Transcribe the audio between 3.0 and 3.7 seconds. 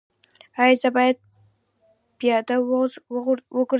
وګرځم؟